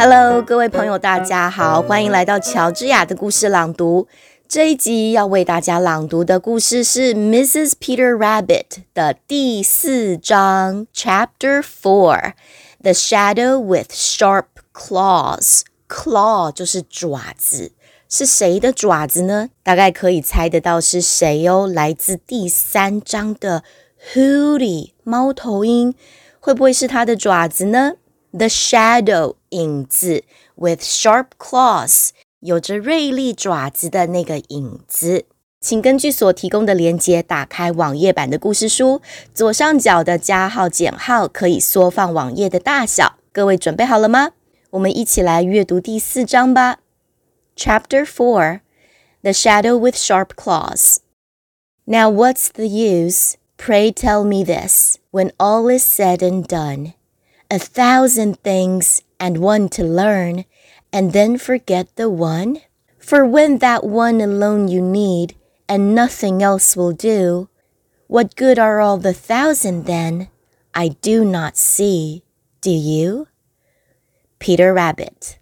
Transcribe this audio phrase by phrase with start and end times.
[0.00, 4.06] Hello，各位朋友，大家好，欢迎来到乔治亚的故事朗读。
[4.46, 7.72] 这一集要为大家朗读的故事是 Mrs.
[7.80, 15.62] Peter Rabbit 的第四章，Chapter Four，The Shadow with Sharp Claws。
[15.88, 17.72] Claw 就是爪子，
[18.08, 19.48] 是谁的爪子呢？
[19.64, 23.64] 大概可以猜得到是谁哦，来自第三章的
[24.14, 25.92] Hooty 猫头鹰，
[26.38, 27.94] 会不会是它的爪子呢
[28.31, 30.23] ？The shadow 影子
[30.55, 35.25] with sharp claws 有着锐利爪子的那个影子，
[35.61, 39.01] 请根据所提供的连接打开网页版的故事书，
[39.33, 43.19] 左上角的加号减号可以缩放网页的大小。
[43.31, 44.31] 各位准备好了吗？
[44.71, 46.79] 我们一起来阅读第四章吧。
[47.55, 48.61] Chapter Four:
[49.21, 50.97] The Shadow with Sharp Claws.
[51.85, 53.35] Now, what's the use?
[53.57, 54.97] Pray tell me this.
[55.11, 56.93] When all is said and done
[57.50, 60.44] a thousand things and one to learn,
[60.92, 62.60] and then forget the one?
[62.98, 65.34] For when that one alone you need,
[65.68, 67.48] and nothing else will do,
[68.06, 70.28] what good are all the thousand then?
[70.74, 72.22] I do not see.
[72.60, 73.28] Do you?
[74.38, 75.38] Peter Rabbit.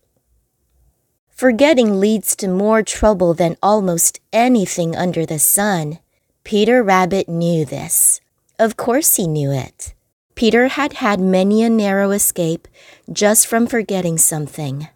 [1.29, 5.99] Forgetting leads to more trouble than almost anything under the sun.
[6.45, 8.21] Peter Rabbit knew this.
[8.59, 9.96] Of course he knew it.
[10.37, 12.69] Peter had had many a narrow escape
[13.11, 14.87] just from forgetting something.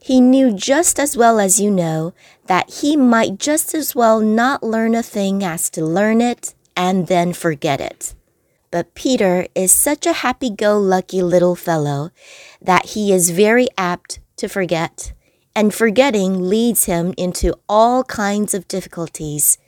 [0.00, 2.14] He knew just as well as you know
[2.46, 7.08] that he might just as well not learn a thing as to learn it and
[7.08, 8.14] then forget it.
[8.70, 12.10] But Peter is such a happy go lucky little fellow
[12.62, 15.12] that he is very apt to forget,
[15.54, 19.58] and forgetting leads him into all kinds of difficulties,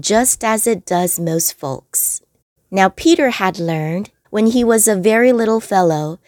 [0.00, 2.22] just as it does most folks.
[2.70, 6.18] Now, Peter had learned when he was a very little fellow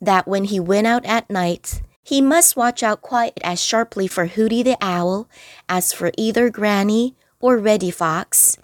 [0.00, 4.26] that when he went out at night, he must watch out quite as sharply for
[4.26, 5.28] Hooty the Owl
[5.68, 8.58] as for either Granny or Reddy Fox,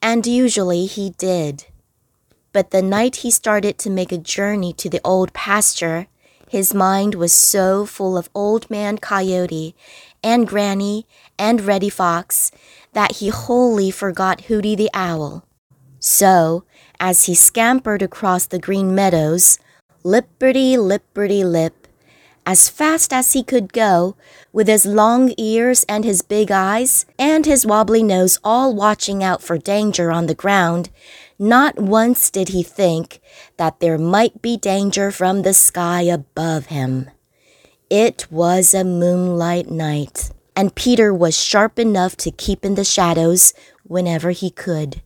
[0.00, 1.64] and usually he did.
[2.52, 6.06] But the night he started to make a journey to the old pasture,
[6.48, 9.74] his mind was so full of Old Man Coyote
[10.22, 11.06] and Granny
[11.38, 12.50] and Reddy Fox
[12.92, 15.45] that he wholly forgot Hooty the Owl.
[16.06, 16.62] So,
[17.00, 19.58] as he scampered across the green meadows,
[20.04, 21.88] lipperty lipperty lip,
[22.46, 24.14] as fast as he could go,
[24.52, 29.42] with his long ears and his big eyes and his wobbly nose all watching out
[29.42, 30.90] for danger on the ground,
[31.40, 33.20] not once did he think
[33.56, 37.10] that there might be danger from the sky above him.
[37.90, 43.54] It was a moonlight night, and Peter was sharp enough to keep in the shadows
[43.82, 45.02] whenever he could.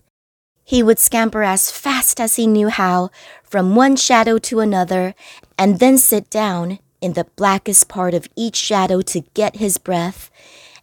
[0.70, 3.10] He would scamper as fast as he knew how
[3.42, 5.16] from one shadow to another,
[5.58, 10.30] and then sit down in the blackest part of each shadow to get his breath,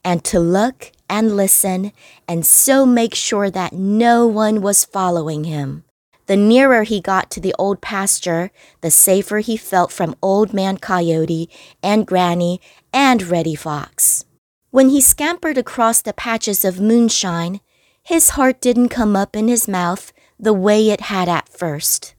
[0.03, 1.93] and to look and listen,
[2.27, 5.85] and so make sure that no one was following him.
[6.25, 10.79] The nearer he got to the old pasture, the safer he felt from Old Man
[10.79, 11.49] Coyote
[11.81, 12.59] and Granny
[12.91, 14.25] and Reddy Fox.
[14.69, 17.61] When he scampered across the patches of moonshine,
[18.07, 22.15] his heart didn't come up in his mouth the way it had at first.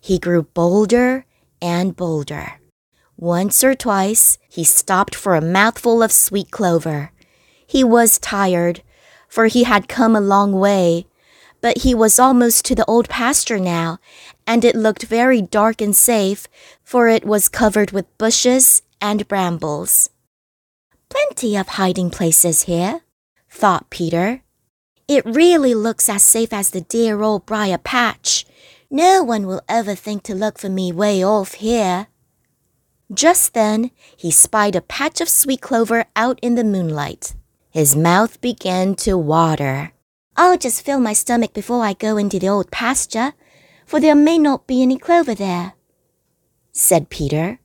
[0.00, 1.26] He grew bolder
[1.62, 2.54] and bolder.
[3.16, 7.12] Once or twice he stopped for a mouthful of sweet clover.
[7.64, 8.82] He was tired,
[9.28, 11.06] for he had come a long way,
[11.60, 13.98] but he was almost to the old pasture now,
[14.44, 16.48] and it looked very dark and safe,
[16.82, 20.10] for it was covered with bushes and brambles.
[21.08, 23.02] Plenty of hiding places here,
[23.48, 24.42] thought Peter.
[25.08, 28.44] It really looks as safe as the dear old briar patch.
[28.90, 32.08] No one will ever think to look for me way off here.
[33.12, 37.34] Just then, he spied a patch of sweet clover out in the moonlight.
[37.70, 39.92] His mouth began to water.
[40.36, 43.32] I'll just fill my stomach before I go into the old pasture,
[43.86, 45.72] for there may not be any clover there,
[46.70, 47.60] said Peter.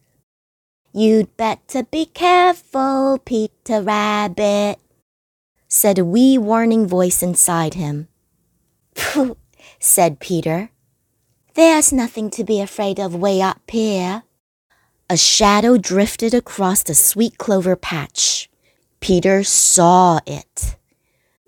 [0.94, 4.80] You'd better be careful, Peter Rabbit,
[5.74, 8.08] said a wee warning voice inside him.
[8.94, 9.36] Pooh,
[9.80, 10.70] said Peter.
[11.56, 14.22] There's nothing to be afraid of way up here.
[15.10, 18.52] A shadow drifted across the sweet clover patch.
[19.00, 20.78] Peter saw it.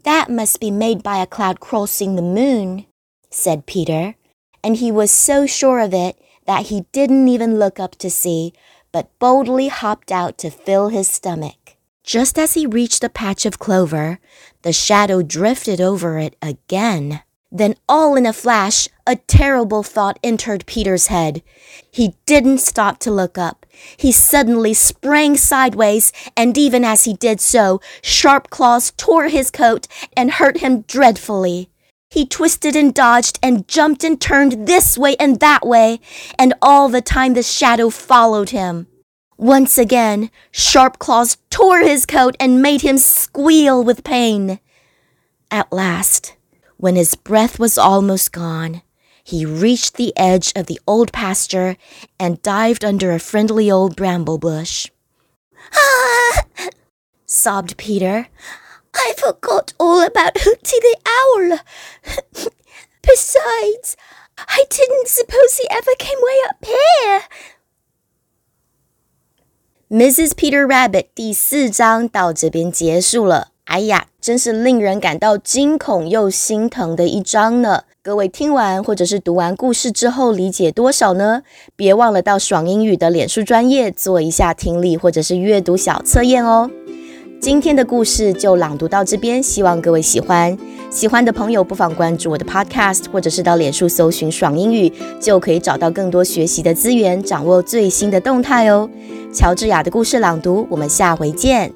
[0.04, 2.88] That must be made by a cloud crossing the moon,
[3.30, 4.16] said Peter,
[4.64, 8.54] and he was so sure of it that he didn't even look up to see,
[8.92, 11.65] but boldly hopped out to fill his stomach.
[12.06, 14.20] Just as he reached a patch of clover,
[14.62, 17.24] the shadow drifted over it again.
[17.52, 21.42] Then, all in a flash, a terrible thought entered Peter's head.
[21.90, 23.66] He didn't stop to look up.
[23.98, 29.88] He suddenly sprang sideways, and even as he did so, sharp claws tore his coat
[30.16, 31.72] and hurt him dreadfully.
[32.12, 36.00] He twisted and dodged and jumped and turned this way and that way,
[36.38, 38.88] and all the time the shadow followed him.
[39.38, 44.60] Once again, sharp claws tore his coat and made him squeal with pain.
[45.52, 46.36] At last,
[46.78, 48.82] when his breath was almost gone,
[49.24, 51.76] he reached the edge of the old pasture
[52.20, 54.90] and dived under a friendly old bramble bush.
[55.74, 56.46] Ah!
[57.26, 58.28] sobbed Peter.
[58.94, 61.60] I forgot all about Hooty the Owl.
[63.02, 63.98] Besides,
[64.38, 67.22] I didn't suppose he ever came way up here.
[69.96, 70.32] Mrs.
[70.32, 73.52] Peter Rabbit 第四章到这边结束了。
[73.64, 77.84] 哎呀，真是令人感到惊恐又心疼的一章呢！
[78.04, 81.44] 各位听完或者是读完故事之后，理解多少呢？
[81.78, 86.70] 别忘了到爽英语的脸书专业做一下听力或者是阅读小测验哦。
[87.46, 90.58] 今天的故事就朗读到这边，希望各位喜欢。
[90.90, 98.90] 喜欢的朋友不妨关注我的 Podcast，或者是到脸书搜寻“爽英语”，就可以找到更多学习的资源，掌握最新的动态哦。
[99.32, 101.72] 乔治亚的故事朗读，我们下回见。